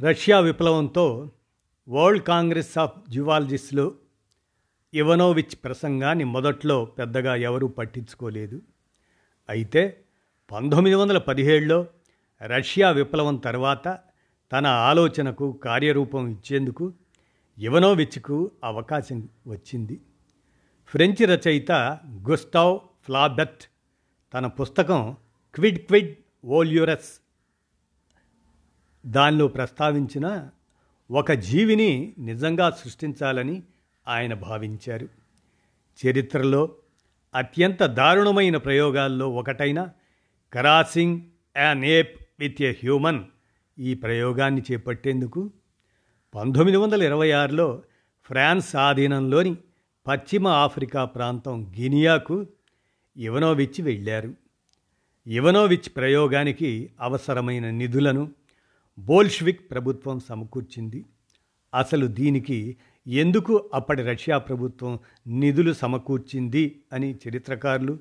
రష్యా 0.02 0.40
విప్లవంతో 0.40 1.32
వరల్డ్ 1.90 2.24
కాంగ్రెస్ 2.24 2.78
ఆఫ్ 2.78 3.10
జువాలజిస్టులు 3.10 3.96
ఇవనోవిచ్ 4.94 5.56
ప్రసంగాన్ని 5.64 6.24
మొదట్లో 6.24 6.86
పెద్దగా 6.86 7.36
ఎవరూ 7.36 7.68
పట్టించుకోలేదు. 7.68 8.62
అయితే 9.50 10.04
పంతొమ్మిది 10.52 10.96
వందల 10.96 11.18
పదిహేడులో 11.18 11.88
రష్యా 12.46 12.92
విప్లవం 12.92 13.36
తర్వాత 13.36 14.00
తన 14.52 14.68
ఆలోచనకు 14.68 15.60
కార్యరూపం 15.64 16.28
ఇచ్చేందుకు 16.28 16.94
ఇవనోవిచ్కు 17.58 18.52
అవకాశం 18.64 19.30
వచ్చింది. 19.48 20.02
ఫ్రెంచ్ 20.88 21.24
రచయిత 21.24 21.72
గుస్టావ్ 22.30 22.80
ఫ్లాబెట్ 23.06 23.64
తన 24.34 24.48
పుస్తకం 24.48 25.16
క్విడ్ 25.56 25.80
క్విడ్ 25.80 26.16
ఓల్యూరస్ 26.46 27.27
దానిలో 29.08 29.48
ప్రస్తావించిన 29.48 30.50
ఒక 31.12 31.32
జీవిని 31.32 32.14
నిజంగా 32.20 32.70
సృష్టించాలని 32.70 33.64
ఆయన 34.08 34.34
భావించారు. 34.34 35.10
చరిత్రలో 36.06 36.70
అత్యంత 37.36 37.84
దారుణమైన 37.84 38.58
ప్రయోగాల్లో 38.58 39.30
ఒకటైన 39.30 39.88
crossing 40.54 41.22
an 41.58 41.86
ape 41.86 42.22
with 42.40 42.62
a 42.62 42.72
human 42.72 43.24
ఈ 43.80 43.94
ప్రయోగాన్ని 43.94 44.62
చేపట్టేందుకు 44.72 45.52
పంతొమ్మిది 46.36 46.78
వందల 46.78 47.04
ఇరవై 47.04 47.32
ఆరులో 47.32 47.82
ఫ్రాన్స్ 48.26 48.76
ఆధీనంలోని 48.76 49.56
పశ్చిమ 50.08 50.48
ఆఫ్రికా 50.48 51.06
ప్రాంతం 51.06 51.74
గినియాకు 51.80 52.46
ఇవనోవిచ్ 53.18 53.82
వెళ్ళారు. 53.82 54.34
ఇవనోవిచ్ 55.28 55.96
ప్రయోగానికి 55.96 56.90
అవసరమైన 57.02 57.70
నిధులను 57.70 58.32
బోల్ష్విక్ 59.00 59.72
ప్రభుత్వం 59.72 60.20
సమకూర్చింది. 60.20 61.06
అసలు 61.74 62.08
దీనికి 62.08 62.78
ఎందుకు 63.08 63.70
అప్పటి 63.74 64.04
రష్యా 64.04 64.38
ప్రభుత్వం 64.38 65.00
నిధులు 65.28 65.74
సమకూర్చింది 65.74 66.82
అని 66.94 67.20
చరిత్రకారులు 67.28 68.00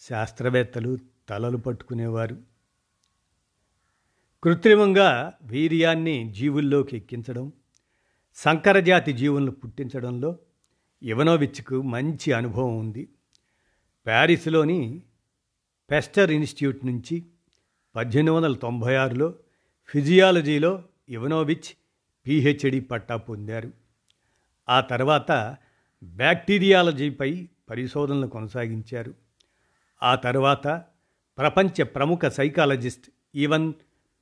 శాస్త్రవేత్తలు 0.00 0.98
తలలు 1.28 1.56
పట్టుకునేవారు. 1.56 2.42
కృత్రిమంగా 4.42 5.32
వీర్యాన్ని 5.42 6.32
జీవుల్లోకి 6.32 6.96
ఎక్కించడం 6.96 7.52
సంకరజాతి 8.34 9.12
జీవులను 9.12 9.50
పుట్టించడంలో 9.50 10.38
ఇవనోవిచ్కు 11.02 11.82
మంచి 11.82 12.32
అనుభవం 12.32 12.78
ఉంది. 12.78 13.08
ప్యారిస్లోని 14.06 15.02
పెస్టర్ 15.90 16.30
ఇన్స్టిట్యూట్ 16.30 16.86
నుంచి 16.86 17.24
పద్దెనిమిది 17.96 18.36
వందల 18.36 18.54
తొంభై 18.54 18.94
ఆరులో 18.94 19.34
ఫిజియాలజీలో 19.86 20.82
ఇవనోవిచ్ 21.08 21.76
పిహెచ్డి 22.26 22.80
పట్టా 22.80 23.16
పొందారు. 23.16 23.72
ఆ 24.68 24.80
తర్వాత 24.80 25.56
బ్యాక్టీరియాలజీపై 26.02 27.48
పరిశోధనలు 27.70 28.26
కొనసాగించారు. 28.26 29.14
ఆ 30.02 30.14
తర్వాత 30.14 30.84
ప్రపంచ 31.38 31.82
ప్రముఖ 31.82 32.26
సైకాలజిస్ట్ 32.26 33.10
ఈవన్ 33.34 33.72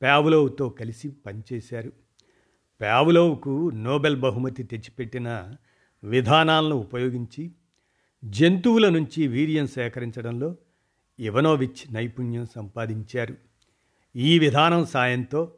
ప్యావులోవ్తో 0.02 0.68
కలిసి 0.68 1.10
పనిచేశారు. 1.26 1.92
ప్యావులోవ్కు 2.80 3.70
నోబెల్ 3.70 4.20
బహుమతి 4.20 4.62
తెచ్చిపెట్టిన 4.62 5.54
విధానాలను 6.04 6.76
ఉపయోగించి 6.76 7.52
జంతువుల 8.24 8.88
నుంచి 8.88 9.26
వీర్యం 9.26 9.66
సేకరించడంలో 9.66 10.56
ఇవనోవిచ్ 11.18 11.94
నైపుణ్యం 11.94 12.46
సంపాదించారు. 12.54 13.51
ఈ 14.16 14.38
విధానం 14.38 14.86
సాయంతో 14.86 15.54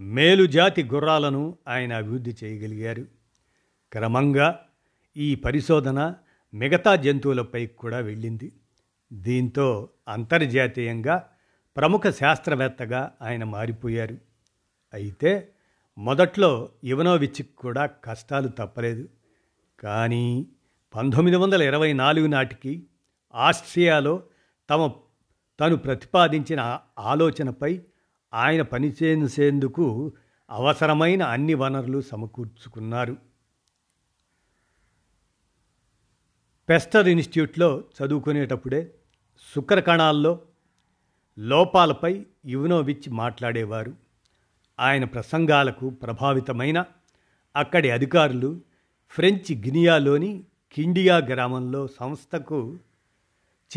మేలుజాతి 0.00 0.84
గుర్రాలను 0.84 1.58
ఆయన 1.68 1.92
అభివృద్ధి 1.92 2.36
చేయగలిగారు. 2.44 3.06
క్రమంగా 3.92 4.66
ఈ 5.16 5.34
పరిశోధన 5.34 6.14
మిగతా 6.54 6.96
జంతువులపై 6.96 7.66
కూడా 7.66 7.98
వెళ్ళింది. 7.98 8.52
దీంతో 9.12 9.88
అంతర్జాతీయంగా 10.08 11.28
ప్రముఖ 11.76 12.02
శాస్త్రవేత్తగా 12.10 13.12
ఆయన 13.22 13.44
మారిపోయారు. 13.44 14.18
అయితే 14.94 15.48
మొదట్లో 15.98 16.68
యువనోవిచ్కి 16.84 17.42
కూడా 17.42 17.86
కష్టాలు 17.86 18.48
తప్పలేదు. 18.48 19.08
కానీ 19.80 20.46
పంతొమ్మిది 20.94 21.36
వందల 21.36 21.62
ఇరవై 21.62 21.92
నాలుగు 21.92 22.26
నాటికి 22.26 22.86
ఆస్ట్రియాలో 23.34 24.22
తమ 24.70 24.92
తను 25.60 25.76
ప్రతిపాదించిన 25.76 26.78
ఆలోచనపై 26.98 27.80
ఆయన 28.34 28.62
పనిచేసేందుకు 28.62 30.12
అవసరమైన 30.50 31.22
అన్ని 31.22 31.54
వనరులు 31.54 32.00
సమకూర్చుకున్నారు. 32.00 33.16
పెస్టర్ 36.68 37.08
ఇన్స్టిట్యూట్లో 37.08 37.84
చదువుకునేటప్పుడే 38.02 38.94
శుక్రకణాల్లో 39.54 40.40
లోపాలపై 41.38 42.26
యువనోవిచ్ 42.46 43.10
మాట్లాడేవారు. 43.10 43.94
ఆయన 44.80 45.04
ప్రసంగాలకు 45.04 45.90
ప్రభావితమైన 45.90 46.84
అక్కడి 47.56 47.90
అధికారులు 47.90 48.60
ఫ్రెంచ్ 49.10 49.52
గినియాలోని 49.52 50.44
కిండియా 50.72 51.16
గ్రామంలో 51.16 51.86
సంస్థకు 51.86 52.78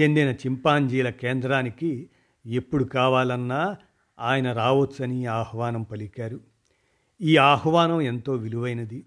చెందిన 0.02 0.32
చింపాంజీల 0.32 1.10
కేంద్రానికి 1.10 2.10
ఎప్పుడు 2.46 2.84
కావాలన్నా 2.84 3.76
ఆయన 4.20 4.54
రావచ్చని 4.54 5.26
ఆహ్వానం 5.26 5.84
పలికారు. 5.84 6.40
ఈ 7.22 7.38
ఆహ్వానం 7.38 8.02
ఎంతో 8.02 8.34
విలువైనది. 8.34 9.06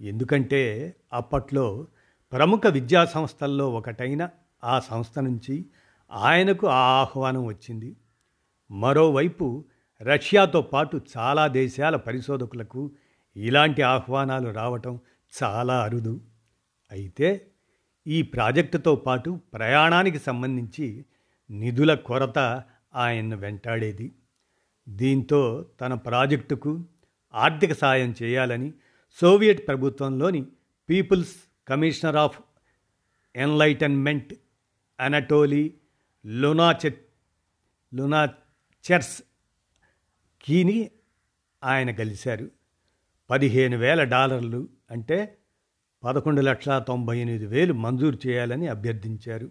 ఎందుకంటే 0.00 0.94
అప్పట్లో 1.12 1.86
ప్రముఖ 2.32 2.66
విద్యా 2.66 3.04
సంస్థల్లో 3.04 3.70
ఒకటైన 3.70 4.28
ఆ 4.64 4.80
సంస్థ 4.80 5.18
నుంచి 5.18 5.66
ఆయనకు 6.12 6.66
ఆ 6.66 7.00
ఆహ్వానం 7.00 7.44
వచ్చింది. 7.44 7.96
మరోవైపు 8.70 9.64
రష్యాతో 10.02 10.62
పాటు 10.62 11.00
చాలా 11.18 11.46
దేశాల 11.46 11.96
పరిశోధకులకు 11.96 12.90
ఇలాంటి 13.36 13.82
ఆహ్వానాలు 13.82 14.50
రావటం 14.50 14.98
చాలా 15.42 15.82
అరుదు. 15.82 16.20
అయితే 16.92 17.46
ఈ 18.06 18.22
ప్రాజెక్టుతో 18.22 18.96
పాటు 18.96 19.40
ప్రయాణానికి 19.54 20.18
సంబంధించి 20.18 21.04
నిధుల 21.50 21.94
కొరత 21.94 22.62
ఆయన్ను 22.94 23.36
వెంటాడేది. 23.36 24.12
దీంతో 24.88 25.66
తన 25.80 25.94
ప్రాజెక్టుకు 25.94 26.84
ఆర్థిక 27.34 27.72
సాయం 27.72 28.14
చేయాలని 28.22 28.72
సోవియట్ 29.20 29.68
ప్రభుత్వంలోని 29.68 30.46
people's 30.88 31.36
commissioner 31.68 32.16
of 32.16 32.38
enlightenment 33.36 34.34
Anatoly 35.00 35.74
లునాచె 36.26 36.90
లునాచెర్స్ 37.94 39.22
కీని 40.40 40.90
ఆయన 41.64 41.90
కలిశారు 41.90 42.50
పదిహేను 43.30 43.76
వేల 43.78 44.04
డాలర్లు 44.04 44.68
అంటే 44.90 45.38
పదకొండు 46.04 46.40
లక్షల 46.40 46.78
తొంభై 46.78 47.18
ఎనిమిది 47.18 47.46
వేలు 47.46 47.72
మంజూరు 47.72 48.18
చేయాలని 48.26 48.68
అభ్యర్థించారు. 48.68 49.50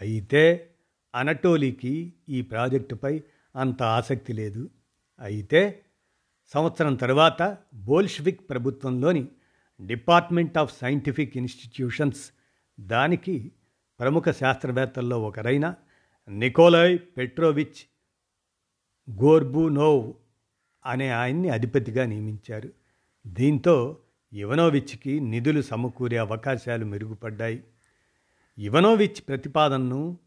అయితే 0.00 0.70
అనటోలీకి 1.14 2.12
ఈ 2.28 2.42
ప్రాజెక్టుపై 2.42 3.22
అంత 3.56 3.82
ఆసక్తి 3.82 4.32
లేదు. 4.32 4.70
అయితే 5.20 5.84
సంవత్సరం 6.46 6.94
తర్వాత 6.94 7.56
బోల్షివిక్ 7.74 8.50
ప్రభుత్వంలోని 8.50 9.28
డిపార్ట్మెంట్ 9.86 10.58
ఆఫ్ 10.58 10.78
సైంటిఫిక్ 10.78 11.36
ఇన్స్టిట్యూషన్స్ 11.36 12.30
దానికి 12.80 13.52
ప్రముఖ 14.00 14.24
శాస్త్రవేత్తల్లో 14.28 15.22
ఒకరైన 15.22 15.74
నికోలాయ్ 16.28 16.98
పెట్రోవిచ్ 17.16 17.80
గోర్బునోవ్ 19.10 20.12
అనే 20.86 21.08
ఆయన్ని 21.08 21.48
అధిపతిగా 21.48 22.06
నియమించారు. 22.06 22.70
దీంతో 23.26 23.98
ఇవనోవిచ్కి 24.32 25.20
నిధులు 25.20 25.62
సమకూరే 25.62 26.16
అవకాశాలు 26.16 26.84
మెరుగుపడ్డాయి. 26.84 27.64
ఇవనోవిచ్ 28.58 29.28
ప్రతిపాదనను 29.28 30.18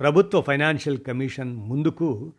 ప్రభుత్వ 0.00 0.40
ఫైనాన్షియల్ 0.40 0.98
కమిషన్ 0.98 1.56
ముందుకు 1.56 2.32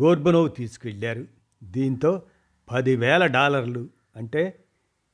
గోర్బనోవ్ 0.00 0.50
తీసుకెళ్ళారు. 0.56 1.26
దీంతో 1.64 2.22
పదివేల 2.70 3.26
డాలర్లు 3.26 3.88
అంటే 4.16 4.64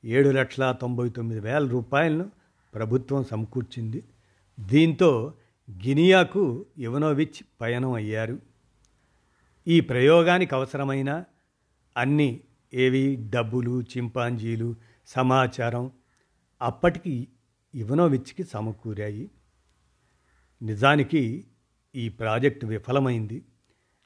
ఏడు 0.05 0.29
లక్షల 0.29 0.73
తొంభై 0.73 1.09
తొమ్మిది 1.09 1.41
వేల 1.41 1.69
రూపాయలను 1.69 2.31
ప్రభుత్వం 2.75 3.25
సమకూర్చింది. 3.25 4.03
దీంతో 4.61 5.35
గినియాకు 5.71 6.67
యువనోవిచ్ 6.79 7.45
పయనం 7.61 7.93
అయ్యారు. 7.93 8.39
ఈ 9.69 9.81
ప్రయోగానికి 9.81 10.55
అవసరమైన 10.55 11.25
అన్ని 11.97 12.41
ఏవి? 12.75 13.17
డబ్బులు 13.31 13.83
చింపాంజీలు 13.83 14.75
సమాచారం 15.07 15.91
అప్పటికి 16.63 17.29
ఇవనోవిచ్కి 17.75 18.45
సమకూరాయి. 18.45 19.31
నిజానికి 20.63 21.45
ఈ 21.97 22.09
ప్రాజెక్టు 22.09 22.67
విఫలమైంది. 22.67 23.43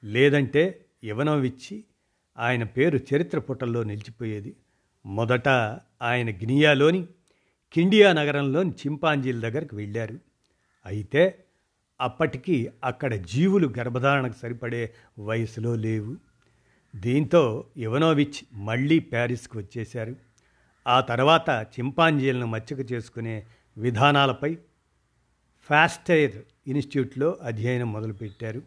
లేదంటే 0.04 0.84
ఇవనోవిచ్చి 1.04 1.84
ఆయన 2.38 2.64
పేరు 2.64 2.98
చరిత్ర 3.14 3.38
పుటల్లో 3.38 3.82
నిలిచిపోయేది. 3.82 4.56
మొదట 5.06 5.48
ఆయన 6.02 6.30
గినియాలోని 6.30 7.06
కిండియా 7.72 8.12
నగరంలోని 8.12 8.70
చింపాంజీల 8.70 9.40
దగ్గరికి 9.40 9.76
వెళ్ళారు. 9.76 10.18
అయితే 10.86 11.44
అప్పటికి 12.00 12.70
అక్కడ 12.84 13.14
జీవులు 13.14 13.72
గర్భధారణకు 13.78 14.36
సరిపడే 14.36 14.94
వయసులో 15.18 15.74
లేవు. 15.74 16.16
దీంతో 16.96 17.66
ఇవనోవిచ్ 17.76 18.44
మళ్ళీ 18.52 18.98
ప్యారిస్కి 18.98 19.58
వచ్చేశారు. 19.58 20.16
ఆ 20.86 21.00
తర్వాత 21.00 21.66
చింపాంజీలను 21.80 22.46
మచ్చిక 22.46 22.92
చేసుకునే 22.92 23.46
విధానాలపై 23.78 24.58
ఫాస్టైర్ 25.62 26.36
ఇన్స్టిట్యూట్లో 26.68 27.38
అధ్యయనం 27.42 27.92
మొదలుపెట్టారు. 27.92 28.62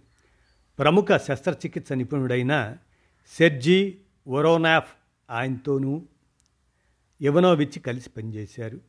ప్రముఖ 0.80 1.06
శస్త్రచికిత్స 1.28 1.92
నిపుణుడైన 1.92 2.78
సెర్జీ 3.38 3.98
ఒరోనాఫ్ 4.28 4.94
ఆయనతోనూ 5.32 6.06
ఇవనోవిచ్ 7.22 7.80
కలిసి 7.80 8.10
పనిచేశారు. 8.10 8.82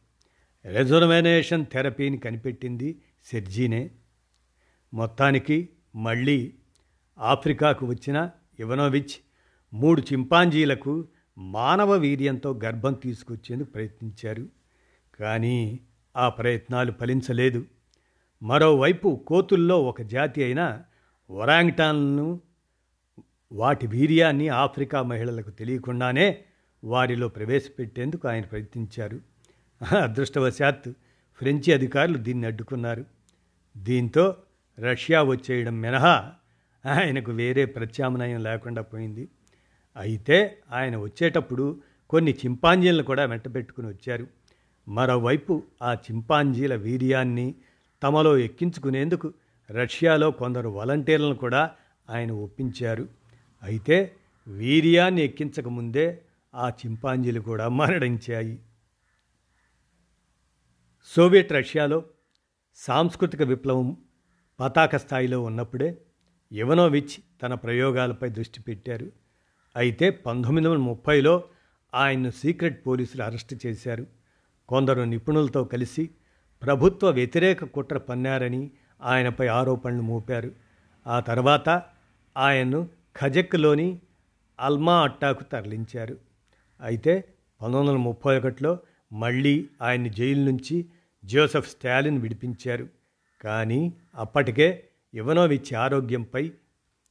రెజర్వేనేషన్ 0.64 1.66
థెరపీని 1.72 2.18
కనిపెట్టింది 2.18 3.00
సెర్జీనే. 3.24 3.90
మొత్తానికి 4.94 5.68
మళ్ళీ 5.96 6.54
ఆఫ్రికాకు 7.18 7.86
వచ్చిన 7.86 8.30
ఇవనోవిచ్ 8.60 9.20
మూడు 9.74 10.02
చింపాంజీలకు 10.12 11.08
మానవ 11.38 11.92
వీర్యంతో 11.92 12.60
గర్భం 12.64 12.94
తీసుకొచ్చేందుకు 12.94 13.70
ప్రయత్నించారు. 13.70 14.48
కానీ 15.14 15.80
ఆ 16.16 16.28
ప్రయత్నాలు 16.28 16.92
ఫలించలేదు. 16.92 17.64
మరోవైపు 18.42 19.24
కోతుల్లో 19.26 19.82
ఒక 19.82 20.02
జాతి 20.02 20.44
అయిన 20.44 20.80
ఒరాంగ్టాన్లను 21.30 22.40
వాటి 23.52 23.86
వీర్యాన్ని 23.86 24.48
ఆఫ్రికా 24.48 25.02
మహిళలకు 25.02 25.50
తెలియకుండానే 25.50 26.38
వారిలో 26.84 27.28
ప్రవేశపెట్టేందుకు 27.28 28.28
ఆయన 28.28 28.42
ప్రయత్నించారు. 28.42 29.20
అదృష్టవశాత్తు 30.00 30.94
ఫ్రెంచి 31.38 31.72
అధికారులు 31.72 32.18
దీన్ని 32.18 32.46
అడ్డుకున్నారు. 32.46 33.04
దీంతో 33.76 34.36
రష్యా 34.78 35.22
వచ్చేయడం 35.22 35.80
మినహా 35.80 36.32
ఆయనకు 36.86 37.32
వేరే 37.32 37.64
ప్రత్యామ్నాయం 37.64 38.42
లేకుండా 38.42 38.82
పోయింది. 38.82 39.28
అయితే 39.96 40.58
ఆయన 40.72 40.96
వచ్చేటప్పుడు 40.96 41.80
కొన్ని 42.10 42.32
చింపాంజీలను 42.32 43.02
కూడా 43.02 43.24
వెంటబెట్టుకుని 43.24 43.88
వచ్చారు. 43.88 44.26
మరోవైపు 44.88 45.62
ఆ 45.82 45.94
చింపాంజీల 45.94 46.74
వీర్యాన్ని 46.74 47.54
తమలో 48.02 48.38
ఎక్కించుకునేందుకు 48.38 49.32
రష్యాలో 49.70 50.30
కొందరు 50.30 50.68
వాలంటీర్లను 50.68 51.34
కూడా 51.34 51.74
ఆయన 52.10 52.32
ఒప్పించారు. 52.32 53.08
అయితే 53.62 54.16
వీర్యాన్ని 54.48 55.22
ఎక్కించకముందే 55.22 56.22
ఆ 56.54 56.68
చింపాంజీలు 56.68 57.40
కూడా 57.40 57.68
మరణించాయి 57.68 58.58
సోవియట్ 61.04 61.52
రష్యాలో 61.52 62.04
సాంస్కృతిక 62.76 63.42
విప్లవం 63.42 63.96
పతాక 64.60 64.96
స్థాయిలో 64.96 65.42
ఉన్నప్పుడే 65.42 65.98
ఇవనోవిచ్ 66.52 67.42
తన 67.42 67.54
ప్రయోగాలపై 67.54 68.28
దృష్టి 68.28 68.60
పెట్టారు. 68.62 69.12
అయితే 69.76 70.10
పంతొమ్మిది 70.10 70.68
వందల 70.68 70.80
ముప్పైలో 70.80 71.44
ఆయన్ను 71.94 72.30
సీక్రెట్ 72.30 72.86
పోలీసులు 72.86 73.22
అరెస్ట్ 73.22 73.66
చేశారు. 73.66 74.06
కొందరు 74.68 75.02
నిపుణులతో 75.02 75.64
కలిసి 75.64 76.10
ప్రభుత్వ 76.62 77.10
వ్యతిరేక 77.10 77.64
కుట్ర 77.64 77.98
పన్నారని 77.98 78.70
ఆయనపై 79.02 79.46
ఆరోపణలు 79.46 80.02
మోపారు. 80.02 80.50
ఆ 81.06 81.20
తర్వాత 81.20 81.82
ఆయన్ను 82.36 82.88
ఖజక్లోని 83.16 83.98
అల్మా 84.60 85.02
అట్టాకు 85.02 85.44
తరలించారు. 85.44 86.18
అయితే 86.80 87.20
పంతొమ్మిది 87.62 87.80
వందల 87.80 87.96
ముప్పై 87.96 88.38
ఒకటిలో 88.38 88.78
మళ్ళీ 89.12 89.68
ఆయన్ని 89.82 90.08
జైలు 90.08 90.50
నుంచి 90.50 90.86
జోసెఫ్ 91.24 91.70
స్టాలిన్ 91.70 92.18
విడిపించారు. 92.18 92.88
కానీ 93.40 93.92
అప్పటికే 94.14 94.84
ఇవనోవిచ్ 95.14 95.74
ఆరోగ్యంపై 95.74 96.52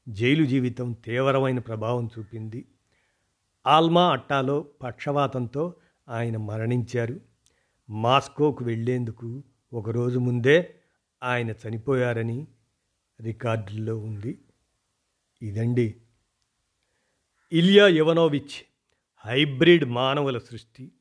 జైలు 0.09 0.45
జీవితం 0.45 0.95
తీవ్రమైన 1.05 1.59
ప్రభావం 1.59 2.09
చూపింది. 2.19 2.65
ఆల్మా 3.67 4.11
అట్టాలో 4.11 4.65
పక్షవాతంతో 4.83 5.73
ఆయన 6.09 6.37
మరణించారు. 6.37 7.30
మాస్కోకు 7.89 8.65
వెళ్ళేందుకు 8.65 9.43
ఒకరోజు 9.73 10.19
ముందే 10.19 10.75
ఆయన 11.23 11.49
చనిపోయారని 11.49 12.47
రికార్డుల్లో 13.21 13.97
ఉంది. 13.97 14.41
ఇదండి. 15.41 15.95
ఇలియా 17.51 17.87
ఇవనోవిచ్ 17.87 18.65
హైబ్రిడ్ 19.25 19.85
మానవుల 19.85 20.37
సృష్టి. 20.37 20.91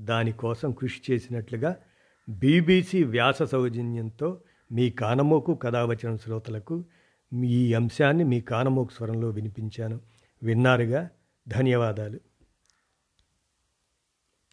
దానికోసం 0.00 0.72
కృషి 0.72 1.12
చేసినట్లుగా 1.12 1.76
బీబీసీ 2.28 3.04
వ్యాస 3.04 3.42
సౌజన్యంతో 3.42 4.40
మీ 4.72 4.90
కానమోకు 4.90 5.54
కథావచన 5.54 6.16
శ్రోతలకు 6.16 6.84
ఈ 7.44 7.74
అంశాన్ని 7.74 8.24
మీ 8.24 8.40
కానమోకు 8.40 8.92
స్వరంలో 8.92 9.28
వినిపించాను. 9.28 10.00
విన్నారుగా? 10.42 11.10
ధన్యవాదాలు. 11.48 12.20